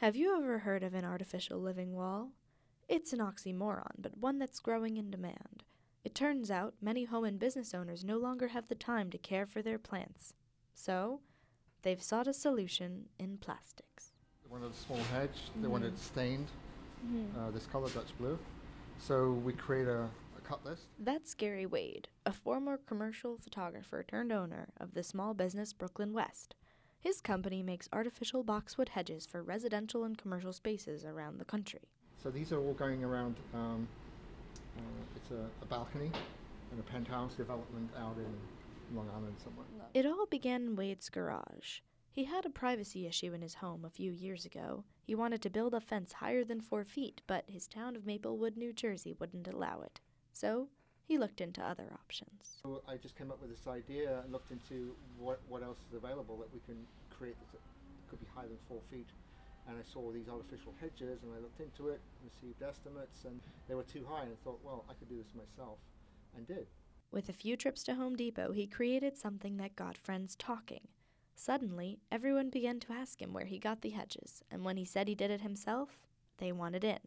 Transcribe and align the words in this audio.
Have 0.00 0.16
you 0.16 0.34
ever 0.34 0.60
heard 0.60 0.82
of 0.82 0.94
an 0.94 1.04
artificial 1.04 1.60
living 1.60 1.92
wall? 1.92 2.30
It's 2.88 3.12
an 3.12 3.18
oxymoron, 3.18 3.96
but 3.98 4.16
one 4.16 4.38
that's 4.38 4.58
growing 4.58 4.96
in 4.96 5.10
demand. 5.10 5.62
It 6.04 6.14
turns 6.14 6.50
out 6.50 6.72
many 6.80 7.04
home 7.04 7.24
and 7.24 7.38
business 7.38 7.74
owners 7.74 8.02
no 8.02 8.16
longer 8.16 8.48
have 8.48 8.68
the 8.68 8.74
time 8.74 9.10
to 9.10 9.18
care 9.18 9.44
for 9.44 9.60
their 9.60 9.78
plants. 9.78 10.32
So, 10.72 11.20
they've 11.82 12.02
sought 12.02 12.26
a 12.26 12.32
solution 12.32 13.10
in 13.18 13.36
plastics. 13.36 14.12
They 14.42 14.50
wanted 14.50 14.72
a 14.72 14.74
small 14.74 15.00
hedge, 15.12 15.38
they 15.60 15.68
wanted 15.68 15.92
it 15.92 15.98
stained 15.98 16.46
uh, 17.38 17.50
this 17.50 17.66
color, 17.66 17.90
Dutch 17.90 18.16
blue. 18.18 18.38
So 18.98 19.32
we 19.44 19.52
create 19.52 19.86
a, 19.86 20.08
a 20.38 20.40
cut 20.44 20.64
list. 20.64 20.84
That's 20.98 21.34
Gary 21.34 21.66
Wade, 21.66 22.08
a 22.24 22.32
former 22.32 22.78
commercial 22.78 23.36
photographer 23.36 24.02
turned 24.02 24.32
owner 24.32 24.68
of 24.80 24.94
the 24.94 25.02
small 25.02 25.34
business 25.34 25.74
Brooklyn 25.74 26.14
West. 26.14 26.54
His 27.00 27.22
company 27.22 27.62
makes 27.62 27.88
artificial 27.94 28.42
boxwood 28.42 28.90
hedges 28.90 29.24
for 29.24 29.42
residential 29.42 30.04
and 30.04 30.18
commercial 30.18 30.52
spaces 30.52 31.04
around 31.04 31.38
the 31.38 31.46
country. 31.46 31.88
So 32.22 32.30
these 32.30 32.52
are 32.52 32.60
all 32.60 32.74
going 32.74 33.02
around. 33.02 33.36
Um, 33.54 33.88
uh, 34.76 34.82
it's 35.16 35.30
a, 35.30 35.46
a 35.62 35.66
balcony 35.66 36.10
and 36.70 36.78
a 36.78 36.82
penthouse 36.82 37.34
development 37.34 37.90
out 37.98 38.16
in 38.18 38.96
Long 38.96 39.08
Island 39.16 39.34
somewhere. 39.42 39.66
It 39.94 40.04
all 40.04 40.26
began 40.26 40.62
in 40.62 40.76
Wade's 40.76 41.08
garage. 41.08 41.80
He 42.12 42.24
had 42.24 42.44
a 42.44 42.50
privacy 42.50 43.06
issue 43.06 43.32
in 43.32 43.40
his 43.40 43.54
home 43.54 43.84
a 43.84 43.90
few 43.90 44.12
years 44.12 44.44
ago. 44.44 44.84
He 45.02 45.14
wanted 45.14 45.40
to 45.42 45.50
build 45.50 45.72
a 45.72 45.80
fence 45.80 46.12
higher 46.12 46.44
than 46.44 46.60
four 46.60 46.84
feet, 46.84 47.22
but 47.26 47.44
his 47.46 47.66
town 47.66 47.96
of 47.96 48.04
Maplewood, 48.04 48.58
New 48.58 48.74
Jersey 48.74 49.14
wouldn't 49.18 49.48
allow 49.48 49.80
it. 49.80 50.00
So 50.34 50.68
he 51.10 51.18
looked 51.18 51.40
into 51.40 51.60
other 51.60 51.90
options. 51.92 52.60
So 52.62 52.82
I 52.86 52.96
just 52.96 53.18
came 53.18 53.32
up 53.32 53.42
with 53.42 53.50
this 53.50 53.66
idea 53.66 54.20
and 54.22 54.30
looked 54.30 54.52
into 54.52 54.94
what, 55.18 55.40
what 55.48 55.64
else 55.64 55.78
is 55.88 55.96
available 55.96 56.36
that 56.38 56.54
we 56.54 56.60
can 56.60 56.86
create 57.10 57.34
that 57.52 57.60
could 58.08 58.20
be 58.20 58.26
higher 58.32 58.46
than 58.46 58.58
four 58.68 58.78
feet. 58.92 59.08
And 59.66 59.76
I 59.76 59.82
saw 59.92 60.12
these 60.12 60.28
artificial 60.28 60.72
hedges 60.80 61.24
and 61.24 61.32
I 61.36 61.40
looked 61.40 61.58
into 61.58 61.88
it, 61.88 62.00
received 62.22 62.62
estimates, 62.62 63.24
and 63.24 63.40
they 63.66 63.74
were 63.74 63.82
too 63.82 64.06
high. 64.08 64.22
And 64.22 64.30
I 64.30 64.38
thought, 64.44 64.60
well, 64.62 64.84
I 64.88 64.94
could 64.94 65.08
do 65.08 65.16
this 65.16 65.34
myself, 65.34 65.78
and 66.36 66.46
did. 66.46 66.68
With 67.10 67.28
a 67.28 67.32
few 67.32 67.56
trips 67.56 67.82
to 67.84 67.94
Home 67.96 68.14
Depot, 68.14 68.52
he 68.52 68.68
created 68.68 69.18
something 69.18 69.56
that 69.56 69.74
got 69.74 69.98
friends 69.98 70.36
talking. 70.36 70.86
Suddenly, 71.34 71.98
everyone 72.12 72.50
began 72.50 72.78
to 72.80 72.92
ask 72.92 73.20
him 73.20 73.32
where 73.32 73.46
he 73.46 73.58
got 73.58 73.82
the 73.82 73.90
hedges, 73.90 74.44
and 74.48 74.64
when 74.64 74.76
he 74.76 74.84
said 74.84 75.08
he 75.08 75.16
did 75.16 75.32
it 75.32 75.40
himself, 75.40 75.98
they 76.38 76.52
wanted 76.52 76.84
in. 76.84 77.00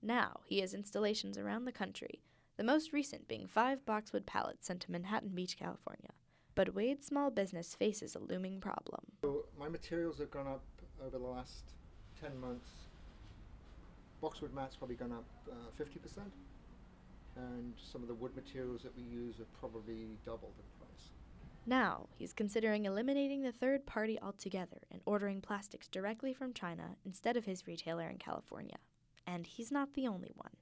Now, 0.00 0.40
he 0.46 0.60
has 0.60 0.72
installations 0.72 1.36
around 1.36 1.66
the 1.66 1.72
country, 1.72 2.22
the 2.56 2.64
most 2.64 2.92
recent 2.92 3.28
being 3.28 3.46
five 3.46 3.84
boxwood 3.84 4.26
pallets 4.26 4.66
sent 4.66 4.80
to 4.82 4.92
Manhattan 4.92 5.30
Beach, 5.34 5.58
California. 5.58 6.10
But 6.54 6.74
Wade's 6.74 7.06
small 7.06 7.30
business 7.30 7.74
faces 7.74 8.14
a 8.14 8.18
looming 8.18 8.60
problem. 8.60 9.02
So 9.22 9.44
my 9.58 9.68
materials 9.68 10.18
have 10.18 10.30
gone 10.30 10.46
up 10.46 10.62
over 11.00 11.18
the 11.18 11.24
last 11.24 11.72
10 12.20 12.40
months. 12.40 12.68
Boxwood 14.22 14.54
mats 14.54 14.76
probably 14.76 14.96
gone 14.96 15.12
up 15.12 15.26
uh, 15.50 15.82
50%, 15.82 16.20
and 17.36 17.74
some 17.76 18.00
of 18.00 18.08
the 18.08 18.14
wood 18.14 18.34
materials 18.34 18.82
that 18.82 18.96
we 18.96 19.02
use 19.02 19.36
have 19.36 19.52
probably 19.60 20.18
doubled 20.24 20.54
in 20.56 20.86
price. 20.86 21.10
Now, 21.66 22.06
he's 22.16 22.32
considering 22.32 22.86
eliminating 22.86 23.42
the 23.42 23.52
third 23.52 23.84
party 23.84 24.18
altogether 24.22 24.78
and 24.90 25.02
ordering 25.04 25.42
plastics 25.42 25.88
directly 25.88 26.32
from 26.32 26.54
China 26.54 26.96
instead 27.04 27.36
of 27.36 27.44
his 27.44 27.66
retailer 27.66 28.08
in 28.08 28.16
California. 28.16 28.76
And 29.26 29.46
he's 29.46 29.70
not 29.70 29.92
the 29.92 30.06
only 30.06 30.30
one. 30.34 30.52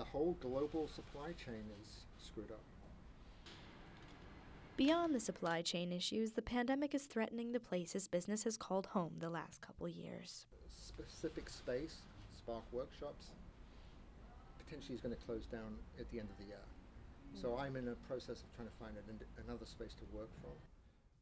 The 0.00 0.06
whole 0.06 0.34
global 0.40 0.88
supply 0.88 1.32
chain 1.32 1.62
is 1.82 2.06
screwed 2.16 2.50
up. 2.50 2.62
Beyond 4.78 5.14
the 5.14 5.20
supply 5.20 5.60
chain 5.60 5.92
issues, 5.92 6.32
the 6.32 6.40
pandemic 6.40 6.94
is 6.94 7.04
threatening 7.04 7.52
the 7.52 7.60
place 7.60 7.92
his 7.92 8.08
business 8.08 8.44
has 8.44 8.56
called 8.56 8.86
home 8.86 9.12
the 9.18 9.28
last 9.28 9.60
couple 9.60 9.86
years. 9.88 10.46
Specific 10.70 11.50
space, 11.50 11.96
Spark 12.34 12.62
Workshops, 12.72 13.26
potentially 14.64 14.94
is 14.94 15.02
going 15.02 15.14
to 15.14 15.22
close 15.26 15.44
down 15.44 15.76
at 15.98 16.10
the 16.10 16.18
end 16.18 16.30
of 16.30 16.38
the 16.38 16.44
year. 16.44 16.64
So 17.34 17.50
hmm. 17.50 17.60
I'm 17.60 17.76
in 17.76 17.88
a 17.88 17.94
process 18.08 18.42
of 18.42 18.56
trying 18.56 18.68
to 18.68 18.74
find 18.82 18.96
an, 18.96 19.20
another 19.46 19.66
space 19.66 19.92
to 19.92 20.16
work 20.16 20.30
from. 20.40 20.52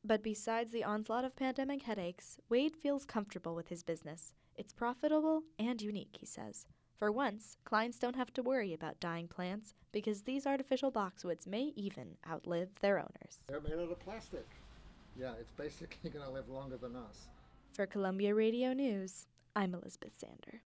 But 0.04 0.22
besides 0.22 0.70
the 0.70 0.84
onslaught 0.84 1.24
of 1.24 1.34
pandemic 1.34 1.82
headaches, 1.82 2.38
Wade 2.48 2.76
feels 2.76 3.04
comfortable 3.04 3.56
with 3.56 3.70
his 3.70 3.82
business. 3.82 4.34
It's 4.54 4.72
profitable 4.72 5.42
and 5.58 5.82
unique, 5.82 6.16
he 6.20 6.26
says. 6.26 6.68
For 6.98 7.12
once, 7.12 7.56
clients 7.64 7.96
don't 7.96 8.16
have 8.16 8.32
to 8.34 8.42
worry 8.42 8.74
about 8.74 8.98
dying 8.98 9.28
plants 9.28 9.72
because 9.92 10.22
these 10.22 10.48
artificial 10.48 10.90
boxwoods 10.90 11.46
may 11.46 11.72
even 11.76 12.16
outlive 12.28 12.70
their 12.80 12.98
owners. 12.98 13.44
They're 13.46 13.60
made 13.60 13.74
out 13.74 13.92
of 13.92 14.00
plastic. 14.00 14.44
Yeah, 15.16 15.30
it's 15.38 15.52
basically 15.52 16.10
going 16.10 16.24
to 16.24 16.32
live 16.32 16.48
longer 16.48 16.76
than 16.76 16.96
us. 16.96 17.28
For 17.72 17.86
Columbia 17.86 18.34
Radio 18.34 18.72
News, 18.72 19.28
I'm 19.54 19.74
Elizabeth 19.74 20.18
Sander. 20.18 20.56